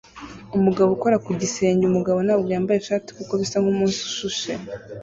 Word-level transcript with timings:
Umugabo 0.57 0.89
ukora 0.97 1.17
ku 1.25 1.29
gisenge 1.41 1.83
umugabo 1.87 2.19
ntabwo 2.25 2.47
yambaye 2.53 2.77
ishati 2.79 3.09
kuko 3.17 3.31
bisa 3.41 3.57
nkumunsi 3.61 3.99
ushushe 4.09 4.51